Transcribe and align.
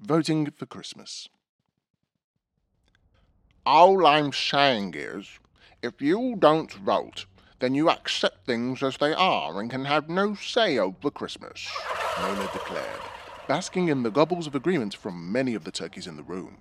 Voting 0.00 0.50
for 0.50 0.66
Christmas. 0.66 1.28
All 3.64 4.06
I'm 4.06 4.32
saying 4.32 4.94
is, 4.94 5.38
if 5.82 6.02
you 6.02 6.36
don't 6.38 6.72
vote, 6.72 7.24
then 7.60 7.74
you 7.74 7.88
accept 7.88 8.44
things 8.44 8.82
as 8.82 8.98
they 8.98 9.14
are 9.14 9.58
and 9.58 9.70
can 9.70 9.86
have 9.86 10.10
no 10.10 10.34
say 10.34 10.78
over 10.78 11.10
Christmas, 11.10 11.66
Nolla 12.16 12.52
declared, 12.52 13.00
basking 13.48 13.88
in 13.88 14.02
the 14.02 14.10
gobbles 14.10 14.46
of 14.46 14.54
agreement 14.54 14.94
from 14.94 15.32
many 15.32 15.54
of 15.54 15.64
the 15.64 15.72
turkeys 15.72 16.06
in 16.06 16.16
the 16.16 16.22
room. 16.22 16.58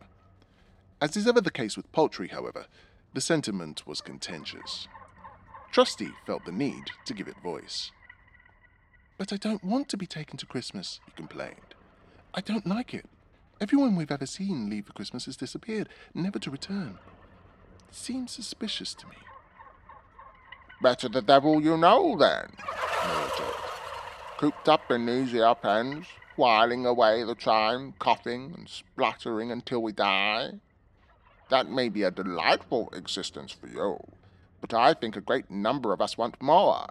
As 1.01 1.17
is 1.17 1.27
ever 1.27 1.41
the 1.41 1.51
case 1.51 1.75
with 1.75 1.91
poultry, 1.91 2.29
however, 2.29 2.67
the 3.13 3.21
sentiment 3.21 3.85
was 3.85 3.99
contentious. 3.99 4.87
Trusty 5.71 6.09
felt 6.25 6.45
the 6.45 6.53
need 6.53 6.91
to 7.03 7.13
give 7.13 7.27
it 7.27 7.35
voice. 7.43 7.91
But 9.17 9.33
I 9.33 9.37
don't 9.37 9.63
want 9.63 9.89
to 9.89 9.97
be 9.97 10.07
taken 10.07 10.37
to 10.37 10.45
Christmas, 10.45 11.01
he 11.05 11.11
complained. 11.11 11.75
I 12.33 12.39
don't 12.39 12.65
like 12.65 12.93
it. 12.93 13.05
Everyone 13.61 13.95
we've 13.95 14.11
ever 14.11 14.25
seen 14.25 14.69
leave 14.69 14.85
for 14.85 14.91
Christmas 14.91 15.25
has 15.25 15.37
disappeared, 15.37 15.87
never 16.13 16.37
to 16.39 16.51
return. 16.51 16.99
It 17.87 17.95
seems 17.95 18.31
suspicious 18.31 18.93
to 18.95 19.07
me. 19.07 19.15
Better 20.81 21.07
the 21.07 21.21
devil 21.21 21.61
you 21.61 21.77
know, 21.77 22.17
then, 22.17 22.51
Nolla 23.05 23.37
joked. 23.37 23.59
Cooped 24.37 24.67
up 24.67 24.91
in 24.91 25.05
these 25.05 25.31
here 25.31 25.55
pens, 25.55 26.05
whiling 26.35 26.85
away 26.85 27.23
the 27.23 27.33
time, 27.33 27.93
coughing 27.97 28.53
and 28.57 28.67
spluttering 28.67 29.51
until 29.51 29.81
we 29.81 29.93
die. 29.93 30.59
That 31.49 31.69
may 31.69 31.87
be 31.87 32.03
a 32.03 32.11
delightful 32.11 32.89
existence 32.91 33.53
for 33.53 33.67
you, 33.67 33.99
but 34.59 34.73
I 34.73 34.93
think 34.93 35.15
a 35.15 35.21
great 35.21 35.49
number 35.49 35.93
of 35.93 36.01
us 36.01 36.17
want 36.17 36.41
more, 36.41 36.87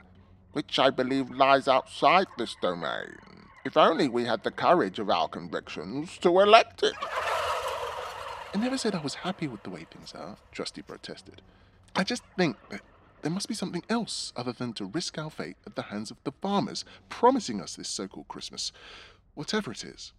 which 0.53 0.79
I 0.79 0.89
believe 0.89 1.31
lies 1.31 1.69
outside 1.69 2.29
this 2.39 2.57
domain. 2.63 3.34
If 3.65 3.77
only 3.77 4.09
we 4.09 4.25
had 4.25 4.43
the 4.45 4.51
courage 4.51 4.99
of 4.99 5.09
our 5.09 5.27
convictions 5.27 6.19
to 6.19 6.41
elect 6.41 6.83
it. 6.83 6.95
I 8.55 8.59
never 8.59 8.77
said 8.77 8.95
I 8.95 9.01
was 9.01 9.15
happy 9.15 9.49
with 9.49 9.63
the 9.63 9.71
way 9.71 9.87
things 9.91 10.13
are, 10.15 10.37
Trusty 10.53 10.83
protested. 10.83 11.41
I 11.97 12.05
just 12.05 12.23
think 12.37 12.57
that 12.71 12.83
there 13.23 13.31
must 13.31 13.49
be 13.49 13.55
something 13.55 13.83
else 13.89 14.33
other 14.37 14.53
than 14.53 14.75
to 14.75 14.85
risk 14.85 15.17
our 15.17 15.31
fate 15.31 15.57
at 15.67 15.77
the 15.77 15.83
hands 15.83 16.11
of 16.11 16.19
the 16.25 16.33
farmers 16.43 16.85
promising 17.09 17.61
us 17.61 17.75
this 17.75 17.89
so 17.89 18.07
called 18.07 18.29
Christmas, 18.29 18.71
whatever 19.35 19.73
it 19.73 19.83
is. 19.83 20.13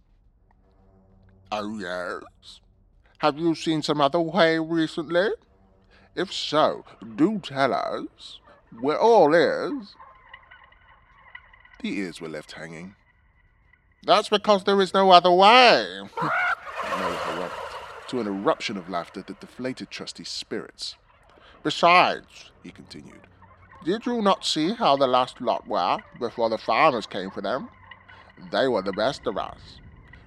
Oh, 1.52 1.78
yes? 1.78 2.60
Have 3.18 3.38
you 3.38 3.54
seen 3.54 3.80
some 3.80 4.00
other 4.00 4.20
way 4.20 4.58
recently? 4.58 5.30
If 6.16 6.32
so, 6.32 6.84
do 7.14 7.38
tell 7.38 7.72
us. 7.72 8.40
We're 8.82 8.98
all 8.98 9.32
ears. 9.34 9.94
The 11.80 11.96
ears 11.96 12.20
were 12.20 12.28
left 12.28 12.52
hanging. 12.52 12.96
That's 14.06 14.28
because 14.28 14.62
there 14.62 14.80
is 14.80 14.92
Nolla 14.92 15.16
other 15.16 15.32
way. 15.32 16.00
no 16.22 17.08
erupted 17.34 17.50
to 18.06 18.20
an 18.20 18.28
eruption 18.28 18.76
of 18.76 18.88
laughter 18.88 19.20
that 19.22 19.40
deflated 19.40 19.90
Trusty's 19.90 20.28
spirits. 20.28 20.94
Besides, 21.64 22.52
he 22.62 22.70
continued, 22.70 23.26
did 23.84 24.06
you 24.06 24.22
not 24.22 24.44
see 24.44 24.72
how 24.74 24.96
the 24.96 25.08
last 25.08 25.40
lot 25.40 25.66
were 25.66 25.98
before 26.20 26.48
the 26.48 26.56
farmers 26.56 27.06
came 27.06 27.32
for 27.32 27.40
them? 27.40 27.68
They 28.52 28.68
were 28.68 28.82
the 28.82 28.92
best 28.92 29.26
of 29.26 29.36
us. 29.36 29.80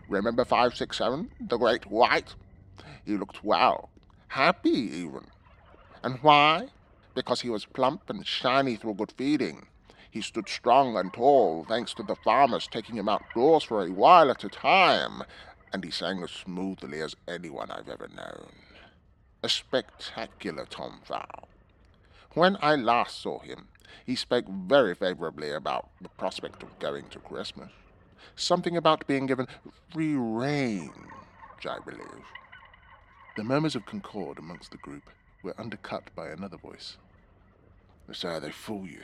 Remember 0.09 0.43
567, 0.43 1.31
the 1.39 1.57
great 1.57 1.85
white? 1.89 2.35
He 3.05 3.15
looked 3.15 3.45
well, 3.45 3.89
happy 4.27 4.71
even. 4.71 5.27
And 6.03 6.19
why? 6.21 6.67
Because 7.15 7.41
he 7.41 7.49
was 7.49 7.63
plump 7.63 8.09
and 8.09 8.27
shiny 8.27 8.75
through 8.75 8.95
good 8.95 9.13
feeding. 9.13 9.67
He 10.11 10.21
stood 10.21 10.49
strong 10.49 10.97
and 10.97 11.13
tall, 11.13 11.65
thanks 11.67 11.93
to 11.95 12.03
the 12.03 12.15
farmers 12.15 12.67
taking 12.67 12.95
him 12.95 13.07
outdoors 13.07 13.63
for 13.63 13.85
a 13.85 13.91
while 13.91 14.31
at 14.31 14.43
a 14.43 14.49
time, 14.49 15.23
and 15.71 15.83
he 15.83 15.91
sang 15.91 16.23
as 16.23 16.31
smoothly 16.31 16.99
as 17.01 17.15
anyone 17.27 17.69
I've 17.69 17.89
ever 17.89 18.07
known. 18.07 18.51
A 19.43 19.49
spectacular 19.49 20.65
tomfowl. 20.65 21.47
When 22.33 22.57
I 22.61 22.75
last 22.75 23.21
saw 23.21 23.39
him, 23.39 23.67
he 24.05 24.15
spoke 24.15 24.47
very 24.47 24.95
favorably 24.95 25.51
about 25.51 25.89
the 26.01 26.09
prospect 26.09 26.63
of 26.63 26.79
going 26.79 27.09
to 27.09 27.19
Christmas. 27.19 27.71
Something 28.35 28.75
about 28.75 29.07
being 29.07 29.27
given 29.27 29.47
free 29.91 30.15
rein, 30.15 30.91
I 31.65 31.79
believe. 31.85 32.25
The 33.37 33.43
murmurs 33.43 33.75
of 33.75 33.85
concord 33.85 34.39
amongst 34.39 34.71
the 34.71 34.77
group 34.77 35.09
were 35.43 35.55
undercut 35.57 36.09
by 36.15 36.29
another 36.29 36.57
voice. 36.57 36.97
How 38.21 38.39
they 38.39 38.51
fool 38.51 38.87
you, 38.87 39.03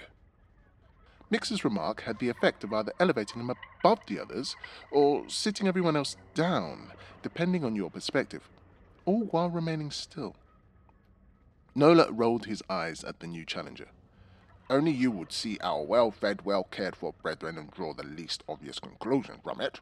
Mixer's 1.30 1.63
remark 1.63 2.02
had 2.02 2.19
the 2.19 2.30
effect 2.30 2.63
of 2.63 2.74
either 2.74 2.94
elevating 3.00 3.41
him 3.41 3.50
above 3.50 4.00
the 4.08 4.19
others 4.19 4.56
or 4.91 5.28
sitting 5.28 5.68
everyone 5.68 5.96
else 5.96 6.16
down, 6.34 6.91
depending 7.24 7.63
on 7.66 7.75
your 7.75 7.90
perspective, 7.90 8.47
all 9.06 9.24
while 9.25 9.50
remaining 9.50 9.91
still. 9.91 10.35
Nolla 11.75 12.08
rolled 12.12 12.46
his 12.46 12.64
eyes 12.69 13.03
at 13.03 13.19
the 13.19 13.28
new 13.28 13.44
challenger. 13.44 13.88
Only 14.69 14.91
you 14.91 15.12
would 15.12 15.31
see 15.31 15.58
our 15.62 15.84
well 15.84 16.09
fed, 16.09 16.46
well 16.46 16.64
cared 16.64 16.96
for 16.96 17.14
brethren 17.22 17.58
and 17.58 17.69
draw 17.72 17.94
the 17.94 18.03
least 18.03 18.44
obvious 18.47 18.80
conclusion 18.80 19.35
from 19.44 19.62
it. 19.62 19.80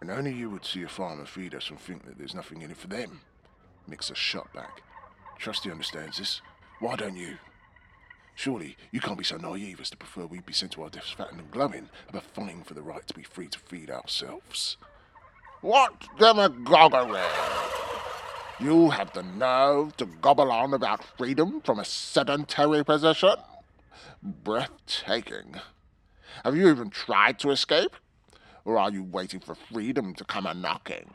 And 0.00 0.10
only 0.10 0.32
you 0.32 0.50
would 0.50 0.64
see 0.64 0.82
a 0.82 0.88
farmer 0.88 1.24
feed 1.24 1.54
us 1.54 1.70
and 1.70 1.80
think 1.80 2.04
that 2.04 2.18
there's 2.18 2.34
nothing 2.34 2.62
in 2.62 2.70
it 2.70 2.76
for 2.76 2.88
them. 2.88 3.22
Mixer 3.88 4.14
shot 4.14 4.52
back. 4.52 4.82
Trusty 5.38 5.70
understands 5.70 6.18
this. 6.18 6.42
Why 6.78 6.96
don't 6.96 7.16
you? 7.16 7.38
Surely 8.34 8.76
you 8.90 9.00
can't 9.00 9.18
be 9.18 9.24
so 9.24 9.36
naive 9.36 9.80
as 9.80 9.90
to 9.90 9.96
prefer 9.96 10.26
we 10.26 10.40
be 10.40 10.52
sent 10.52 10.72
to 10.72 10.82
our 10.82 10.90
deaths 10.90 11.10
fattened 11.10 11.40
and 11.40 11.50
glowing, 11.50 11.88
above 12.08 12.24
fighting 12.24 12.64
for 12.64 12.74
the 12.74 12.82
right 12.82 13.06
to 13.06 13.14
be 13.14 13.22
free 13.22 13.46
to 13.46 13.58
feed 13.58 13.90
ourselves. 13.90 14.76
What 15.60 16.04
demagoguery! 16.18 17.22
You 18.60 18.90
have 18.90 19.12
the 19.12 19.22
nerve 19.22 19.96
to 19.96 20.06
gobble 20.06 20.50
on 20.50 20.74
about 20.74 21.04
freedom 21.16 21.60
from 21.60 21.78
a 21.78 21.84
sedentary 21.84 22.84
position? 22.84 23.36
Breathtaking. 24.22 25.56
Have 26.44 26.56
you 26.56 26.68
even 26.68 26.90
tried 26.90 27.38
to 27.40 27.50
escape? 27.50 27.96
Or 28.64 28.78
are 28.78 28.90
you 28.90 29.02
waiting 29.02 29.40
for 29.40 29.54
freedom 29.54 30.14
to 30.14 30.24
come 30.24 30.46
a 30.46 30.54
knocking? 30.54 31.10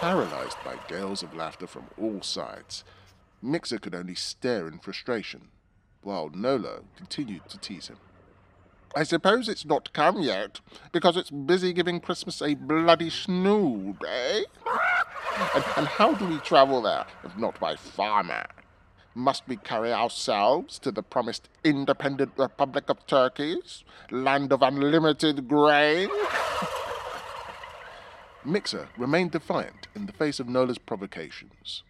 Paralyzed 0.00 0.58
by 0.64 0.76
gales 0.88 1.22
of 1.22 1.34
laughter 1.34 1.66
from 1.66 1.86
all 1.98 2.20
sides, 2.20 2.84
Mixer 3.40 3.78
could 3.78 3.94
only 3.94 4.14
stare 4.14 4.68
in 4.68 4.78
frustration 4.78 5.48
while 6.06 6.30
Nolla 6.30 6.84
continued 6.96 7.48
to 7.48 7.58
tease 7.58 7.88
him. 7.88 7.98
I 8.94 9.02
suppose 9.02 9.48
it's 9.48 9.66
not 9.66 9.92
come 9.92 10.22
yet, 10.22 10.60
because 10.92 11.16
it's 11.16 11.30
busy 11.30 11.72
giving 11.72 12.00
Christmas 12.00 12.40
a 12.40 12.54
bloody 12.54 13.10
snood, 13.10 13.96
eh? 14.06 14.42
and, 15.54 15.64
and 15.76 15.86
how 15.86 16.14
do 16.14 16.24
we 16.26 16.38
travel 16.38 16.80
there, 16.80 17.04
if 17.24 17.36
not 17.36 17.58
by 17.58 17.74
farmer? 17.74 18.46
Must 19.16 19.42
we 19.48 19.56
carry 19.56 19.92
ourselves 19.92 20.78
to 20.78 20.92
the 20.92 21.02
promised 21.02 21.48
independent 21.64 22.32
Republic 22.36 22.88
of 22.88 23.04
Turkeys, 23.06 23.82
land 24.10 24.52
of 24.52 24.62
unlimited 24.62 25.48
grain? 25.48 26.08
Mixer 28.44 28.88
remained 28.96 29.32
defiant 29.32 29.88
in 29.96 30.06
the 30.06 30.12
face 30.12 30.38
of 30.38 30.46
Nolla's 30.46 30.78
provocations. 30.78 31.82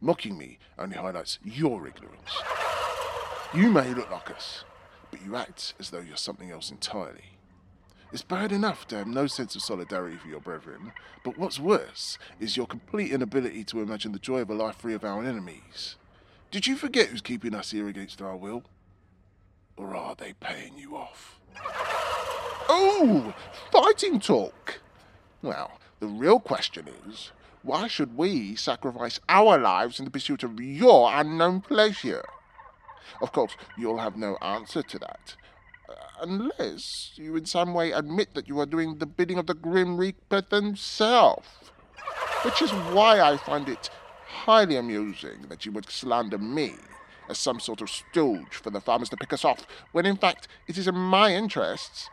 Mocking 0.00 0.38
me 0.38 0.58
only 0.78 0.96
highlights 0.96 1.40
your 1.42 1.88
ignorance. 1.88 2.40
You 3.54 3.70
may 3.70 3.94
look 3.94 4.10
like 4.10 4.32
us, 4.32 4.64
but 5.12 5.24
you 5.24 5.36
act 5.36 5.74
as 5.78 5.90
though 5.90 6.00
you're 6.00 6.16
something 6.16 6.50
else 6.50 6.72
entirely. 6.72 7.38
It's 8.12 8.24
bad 8.24 8.50
enough 8.50 8.88
to 8.88 8.96
have 8.96 9.06
no 9.06 9.28
sense 9.28 9.54
of 9.54 9.62
solidarity 9.62 10.16
for 10.16 10.26
your 10.26 10.40
brethren, 10.40 10.90
but 11.22 11.38
what's 11.38 11.60
worse 11.60 12.18
is 12.40 12.56
your 12.56 12.66
complete 12.66 13.12
inability 13.12 13.62
to 13.64 13.80
imagine 13.80 14.10
the 14.10 14.18
joy 14.18 14.40
of 14.40 14.50
a 14.50 14.54
life 14.54 14.78
free 14.78 14.92
of 14.92 15.04
our 15.04 15.22
enemies. 15.22 15.94
Did 16.50 16.66
you 16.66 16.74
forget 16.74 17.10
who's 17.10 17.20
keeping 17.20 17.54
us 17.54 17.70
here 17.70 17.86
against 17.86 18.20
our 18.20 18.36
will? 18.36 18.64
Or 19.76 19.94
are 19.94 20.16
they 20.16 20.32
paying 20.32 20.76
you 20.76 20.96
off? 20.96 21.38
Oh, 22.68 23.34
fighting 23.70 24.18
talk! 24.18 24.80
Well, 25.42 25.78
the 26.00 26.08
real 26.08 26.40
question 26.40 26.88
is 27.08 27.30
why 27.62 27.86
should 27.86 28.16
we 28.16 28.56
sacrifice 28.56 29.20
our 29.28 29.58
lives 29.58 30.00
in 30.00 30.06
the 30.06 30.10
pursuit 30.10 30.42
of 30.42 30.60
your 30.60 31.08
unknown 31.12 31.60
pleasure? 31.60 32.24
Of 33.20 33.32
course, 33.32 33.56
you'll 33.76 33.98
have 33.98 34.16
no 34.16 34.36
answer 34.36 34.82
to 34.82 34.98
that. 34.98 35.36
Uh, 35.88 35.94
unless 36.22 37.12
you 37.16 37.36
in 37.36 37.44
some 37.44 37.74
way 37.74 37.92
admit 37.92 38.34
that 38.34 38.48
you 38.48 38.58
are 38.60 38.66
doing 38.66 38.98
the 38.98 39.06
bidding 39.06 39.38
of 39.38 39.46
the 39.46 39.54
Grim 39.54 39.96
Reaper 39.96 40.42
himself. 40.50 41.72
Which 42.42 42.62
is 42.62 42.70
why 42.70 43.20
I 43.20 43.36
find 43.36 43.68
it 43.68 43.90
highly 44.26 44.76
amusing 44.76 45.46
that 45.48 45.64
you 45.64 45.72
would 45.72 45.90
slander 45.90 46.38
me 46.38 46.74
as 47.28 47.38
some 47.38 47.60
sort 47.60 47.80
of 47.80 47.88
stooge 47.88 48.54
for 48.54 48.70
the 48.70 48.80
farmers 48.80 49.08
to 49.08 49.16
pick 49.16 49.32
us 49.32 49.44
off, 49.44 49.66
when 49.92 50.04
in 50.04 50.16
fact 50.16 50.48
it 50.66 50.76
is 50.76 50.86
in 50.86 50.94
my 50.94 51.34
interests, 51.34 52.10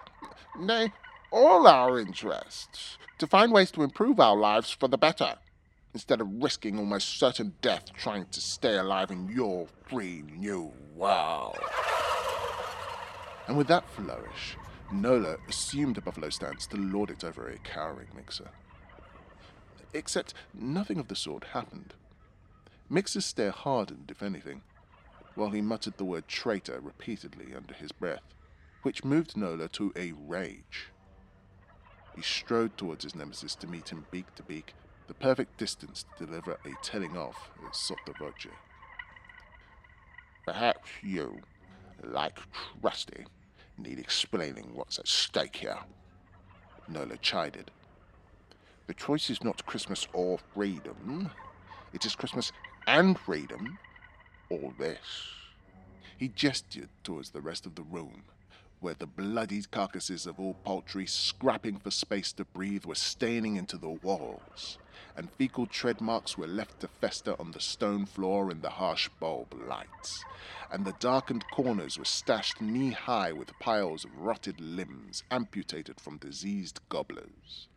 nay, 0.58 0.94
all 1.32 1.68
our 1.68 2.00
interests, 2.00 2.98
to 3.18 3.28
find 3.28 3.52
ways 3.52 3.72
to 3.72 3.84
improve 3.84 4.20
our 4.20 4.36
lives 4.36 4.72
for 4.72 4.88
the 4.88 4.98
better 4.98 5.36
instead 5.94 6.22
of 6.22 6.42
risking 6.42 6.78
almost 6.78 7.20
certain 7.20 7.54
death 7.62 7.92
trying 7.94 8.26
to 8.28 8.42
stay 8.42 8.78
alive 8.78 9.12
in 9.12 9.28
your 9.28 9.68
free 9.88 10.24
new 10.38 10.72
world. 10.96 11.58
And 13.48 13.58
with 13.58 13.68
that 13.68 13.90
flourish, 13.90 14.58
Nolla 14.94 15.38
assumed 15.50 15.98
a 15.98 16.02
buffalo 16.02 16.30
stance 16.30 16.68
to 16.68 16.78
lord 16.78 17.10
it 17.10 17.24
over 17.24 17.50
a 17.50 17.58
cowering 17.58 18.08
mixer. 18.16 18.50
Except 19.94 20.34
nothing 20.54 21.00
of 21.00 21.08
the 21.08 21.16
sort 21.16 21.46
happened. 21.46 21.94
Mixer's 22.90 23.26
stare 23.26 23.52
hardened, 23.52 24.10
if 24.10 24.22
anything, 24.22 24.62
while 25.36 25.50
he 25.50 25.62
muttered 25.62 25.98
the 25.98 26.06
word 26.06 26.28
traitor 26.28 26.80
repeatedly 26.82 27.54
under 27.56 27.74
his 27.74 27.92
breath, 27.92 28.34
which 28.84 29.04
moved 29.04 29.36
Nolla 29.36 29.70
to 29.74 29.94
a 29.96 30.12
rage. 30.12 30.88
He 32.16 32.22
strode 32.22 32.78
towards 32.78 33.04
his 33.04 33.16
nemesis 33.16 33.56
to 33.56 33.68
meet 33.68 33.90
him 33.90 34.06
beak 34.12 34.34
to 34.36 34.44
beak, 34.44 34.74
the 35.08 35.14
perfect 35.14 35.58
distance 35.58 36.06
to 36.18 36.26
deliver 36.26 36.54
a 36.66 36.74
telling 36.84 37.18
off 37.18 37.52
sotto 37.72 38.14
voce. 38.20 38.48
Perhaps 40.46 40.90
you, 41.02 41.40
like 42.04 42.38
Trusty, 42.82 43.26
need 43.78 44.00
explaining 44.00 44.70
what's 44.74 45.00
at 45.00 45.08
stake 45.08 45.56
here. 45.58 45.78
Nolla 46.90 47.18
chided. 47.22 47.72
The 48.88 48.94
choice 48.94 49.30
is 49.30 49.44
not 49.44 49.66
Christmas 49.66 50.08
or 50.14 50.40
freedom. 50.54 51.32
It 51.94 52.06
is 52.06 52.16
Christmas 52.16 52.52
and 52.88 53.18
freedom, 53.18 53.78
or 54.50 54.74
this. 54.78 55.00
He 56.18 56.28
gestured 56.30 56.90
towards 57.04 57.30
the 57.30 57.42
rest 57.42 57.66
of 57.66 57.76
the 57.76 57.84
room, 57.84 58.24
where 58.80 58.96
the 58.96 59.06
bloodied 59.06 59.72
carcasses 59.72 60.26
of 60.26 60.40
all 60.40 60.56
poultry 60.64 61.06
scrapping 61.06 61.78
for 61.78 61.92
space 61.92 62.34
to 62.34 62.46
breathe 62.46 62.86
were 62.86 62.96
staining 62.96 63.56
into 63.56 63.78
the 63.78 63.90
walls, 63.90 64.78
and 65.16 65.32
fecal 65.32 65.66
tread 65.66 66.02
marks 66.02 66.38
were 66.38 66.48
left 66.48 66.80
to 66.82 66.88
fester 66.88 67.36
on 67.40 67.52
the 67.52 67.60
stone 67.60 68.06
floor 68.06 68.52
in 68.52 68.62
the 68.62 68.70
harsh 68.70 69.10
bulb 69.20 69.54
lights, 69.68 70.24
and 70.72 70.86
the 70.86 70.94
darkened 71.00 71.46
corners 71.52 71.98
were 71.98 72.06
stashed 72.06 72.62
knee 72.62 72.92
high 72.92 73.32
with 73.32 73.58
piles 73.60 74.06
of 74.06 74.18
rotted 74.18 74.60
limbs 74.60 75.24
amputated 75.32 76.00
from 76.00 76.18
diseased 76.18 76.80
gobblers, 76.90 77.68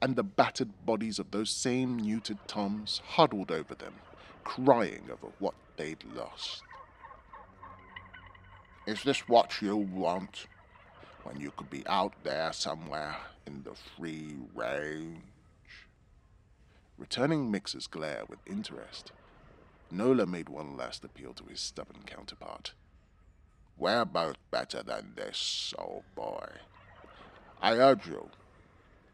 and 0.00 0.16
the 0.16 0.22
battered 0.22 0.86
bodies 0.86 1.18
of 1.18 1.30
those 1.30 1.50
same 1.50 2.00
neutered 2.00 2.38
toms 2.46 3.00
huddled 3.10 3.50
over 3.50 3.74
them, 3.74 3.94
crying 4.44 5.08
over 5.10 5.32
what 5.38 5.54
they'd 5.76 6.04
lost. 6.14 6.62
Is 8.86 9.02
this 9.02 9.28
what 9.28 9.62
you 9.62 9.76
want? 9.76 10.46
when 11.24 11.40
you 11.40 11.50
could 11.56 11.70
be 11.70 11.82
out 11.86 12.12
there 12.22 12.52
somewhere 12.52 13.16
in 13.46 13.62
the 13.64 13.74
free 13.96 14.36
range. 14.54 15.33
Returning 16.96 17.50
Mixer's 17.50 17.88
glare 17.88 18.22
with 18.28 18.38
interest, 18.46 19.10
Nolla 19.92 20.26
made 20.26 20.48
one 20.48 20.76
last 20.76 21.04
appeal 21.04 21.32
to 21.34 21.44
his 21.44 21.60
stubborn 21.60 22.02
counterpart. 22.06 22.72
We're 23.76 24.04
both 24.04 24.36
better 24.52 24.82
than 24.82 25.12
this, 25.16 25.74
old 25.76 26.04
boy. 26.14 26.46
I 27.60 27.74
urge 27.74 28.06
you 28.06 28.30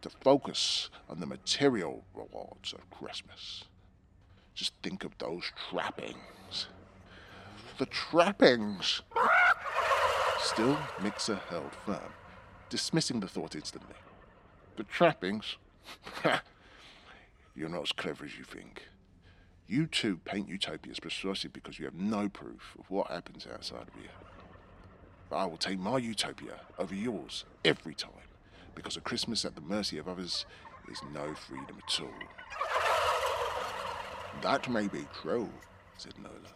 to 0.02 0.10
focus 0.10 0.90
on 1.08 1.20
the 1.20 1.26
material 1.26 2.04
rewards 2.14 2.74
of 2.74 2.90
Christmas. 2.90 3.64
Just 4.54 4.74
think 4.82 5.02
of 5.02 5.16
those 5.18 5.50
trappings. 5.70 6.66
The 7.78 7.86
trappings! 7.86 9.00
Still, 10.40 10.78
Mixer 11.02 11.40
held 11.48 11.72
firm, 11.86 12.12
dismissing 12.68 13.20
the 13.20 13.28
thought 13.28 13.54
instantly. 13.54 13.96
The 14.76 14.84
trappings? 14.84 15.56
You're 17.54 17.68
not 17.68 17.82
as 17.82 17.92
clever 17.92 18.24
as 18.24 18.38
you 18.38 18.44
think. 18.44 18.82
You 19.66 19.86
two 19.86 20.16
paint 20.24 20.48
utopias 20.48 20.98
precisely 21.00 21.50
because 21.52 21.78
you 21.78 21.84
have 21.84 21.94
no 21.94 22.28
proof 22.28 22.74
of 22.78 22.90
what 22.90 23.08
happens 23.08 23.46
outside 23.52 23.88
of 23.88 23.94
here. 23.94 24.10
But 25.28 25.36
I 25.36 25.44
will 25.44 25.56
take 25.56 25.78
my 25.78 25.98
utopia 25.98 26.60
over 26.78 26.94
yours 26.94 27.44
every 27.64 27.94
time, 27.94 28.10
because 28.74 28.96
a 28.96 29.00
Christmas 29.00 29.44
at 29.44 29.54
the 29.54 29.60
mercy 29.60 29.98
of 29.98 30.08
others 30.08 30.44
is 30.90 31.00
no 31.14 31.34
freedom 31.34 31.76
at 31.86 32.00
all. 32.00 32.08
That 34.42 34.68
may 34.68 34.88
be 34.88 35.06
true, 35.22 35.50
said 35.98 36.14
Nolla, 36.20 36.54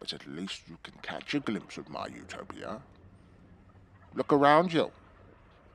but 0.00 0.12
at 0.12 0.26
least 0.26 0.62
you 0.68 0.76
can 0.82 0.94
catch 1.00 1.32
a 1.34 1.40
glimpse 1.40 1.78
of 1.78 1.88
my 1.88 2.08
utopia. 2.08 2.82
Look 4.14 4.32
around 4.32 4.72
you. 4.72 4.90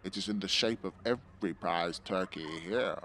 It 0.04 0.18
is 0.18 0.28
in 0.28 0.40
the 0.40 0.48
shape 0.48 0.84
of 0.84 0.94
every 1.06 1.54
prize 1.54 2.00
turkey 2.04 2.46
here. 2.60 3.00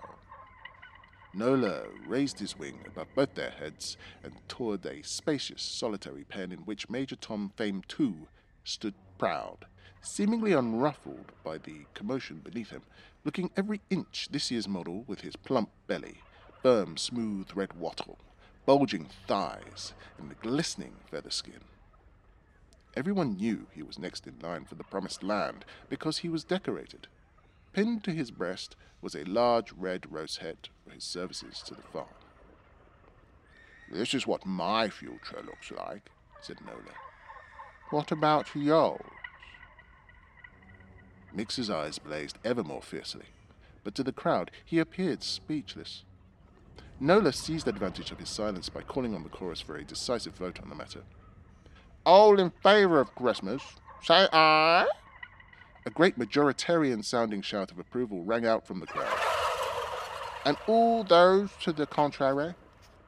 Nolla 1.38 1.87
raised 2.05 2.40
his 2.40 2.58
wing 2.58 2.81
above 2.85 3.06
both 3.14 3.37
their 3.37 3.50
heads 3.50 3.96
and 4.25 4.32
toured 4.49 4.85
a 4.85 5.05
spacious, 5.05 5.62
solitary 5.62 6.25
pen 6.25 6.50
in 6.50 6.58
which 6.61 6.90
Major 6.90 7.14
Tom 7.14 7.52
Fame 7.56 7.85
II 7.99 8.26
stood 8.64 8.94
proud, 9.19 9.67
seemingly 10.00 10.52
unruffled 10.52 11.31
by 11.44 11.58
the 11.58 11.87
commotion 11.94 12.38
beneath 12.38 12.70
him, 12.70 12.82
looking 13.25 13.52
every 13.56 13.81
inch 13.88 14.26
this 14.32 14.50
year's 14.50 14.67
model 14.67 15.05
with 15.06 15.20
his 15.20 15.37
plump 15.37 15.70
belly, 15.87 16.23
firm, 16.61 16.96
smooth 16.96 17.49
red 17.55 17.73
wattle, 17.75 18.19
bulging 18.67 19.06
thighs, 19.29 19.93
and 20.19 20.29
the 20.29 20.34
glistening 20.34 20.96
feather 21.08 21.31
skin. 21.31 21.61
Everyone 22.96 23.37
knew 23.37 23.69
he 23.73 23.84
was 23.84 23.96
next 23.96 24.26
in 24.26 24.34
line 24.41 24.64
for 24.64 24.75
the 24.75 24.82
promised 24.82 25.23
land 25.23 25.64
because 25.88 26.19
he 26.19 26.29
was 26.29 26.43
decorated. 26.43 27.06
Pinned 27.78 28.02
to 28.02 28.10
his 28.10 28.32
breast 28.32 28.75
was 29.00 29.14
a 29.14 29.22
large 29.22 29.70
red 29.70 30.10
rose 30.10 30.38
head 30.38 30.69
for 30.84 30.92
his 30.92 31.04
services 31.04 31.62
to 31.64 31.76
the 31.76 31.82
farm. 31.82 32.08
This 33.88 34.14
is 34.14 34.26
what 34.26 34.44
my 34.44 34.88
future 34.88 35.40
looks 35.46 35.70
like, 35.70 36.10
said 36.40 36.56
Nolla. 36.66 36.96
What 37.90 38.10
about 38.10 38.52
yours? 38.56 39.00
Mixer's 41.32 41.70
eyes 41.70 42.00
blazed 42.00 42.38
ever 42.44 42.64
more 42.64 42.82
fiercely, 42.82 43.26
but 43.84 43.94
to 43.94 44.02
the 44.02 44.10
crowd 44.10 44.50
he 44.64 44.81
appeared 44.81 45.22
speechless. 45.22 46.02
Nolla 47.00 47.32
seized 47.32 47.69
advantage 47.69 48.10
of 48.10 48.19
his 48.19 48.28
silence 48.28 48.69
by 48.69 48.82
calling 48.82 49.14
on 49.14 49.22
the 49.22 49.28
chorus 49.28 49.60
for 49.60 49.76
a 49.76 49.84
decisive 49.84 50.34
vote 50.34 50.60
on 50.60 50.69
the 50.69 50.74
matter. 50.74 51.04
All 52.04 52.40
in 52.40 52.50
favor 52.60 52.98
of 52.98 53.14
Christmas, 53.14 53.62
say 54.02 54.26
aye. 54.32 54.88
A 55.88 55.90
great 55.90 56.19
majoritarian 56.19 57.02
sounding 57.02 57.40
shout 57.40 57.70
of 57.70 57.79
approval 57.79 58.23
rang 58.23 58.44
out 58.44 58.67
from 58.67 58.79
the 58.79 58.87
crowd. 58.87 59.19
And 60.44 60.58
all 60.67 61.02
those 61.02 61.49
to 61.62 61.73
the 61.73 61.87
contrary, 61.87 62.55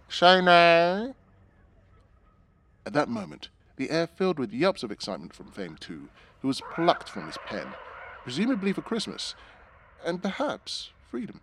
say. 0.08 0.38
At 0.38 1.14
that 2.86 3.10
moment, 3.10 3.50
the 3.76 3.90
air 3.90 4.06
filled 4.06 4.38
with 4.38 4.54
yelps 4.54 4.82
of 4.82 4.90
excitement 4.90 5.34
from 5.34 5.50
Fame 5.50 5.76
II, 5.90 6.08
who 6.40 6.48
was 6.48 6.62
plucked 6.72 7.10
from 7.10 7.26
his 7.26 7.36
pen, 7.44 7.66
presumably 8.22 8.72
for 8.72 8.80
Christmas, 8.80 9.34
and 10.02 10.22
perhaps 10.22 10.88
freedom. 11.10 11.42